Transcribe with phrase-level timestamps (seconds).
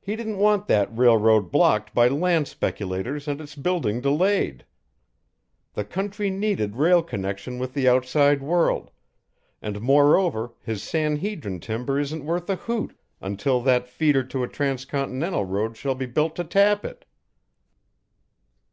[0.00, 4.66] He didn't want that railroad blocked by land speculators and its building delayed.
[5.74, 8.90] The country needed rail connection with the outside world,
[9.62, 14.48] and moreover his San Hedrin timber isn't worth a hoot until that feeder to a
[14.48, 17.04] transcontinental road shall be built to tap it."